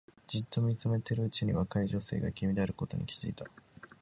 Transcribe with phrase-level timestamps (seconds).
[0.25, 3.45] じっと見ているうちに若い女性が君であることに気がついた